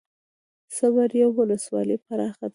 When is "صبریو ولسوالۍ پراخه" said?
0.77-2.39